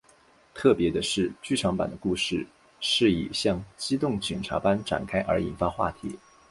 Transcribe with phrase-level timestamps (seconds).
[0.55, 2.43] 特别的是剧场版的故事
[2.79, 6.17] 是以像机动警察般展开而引发话题。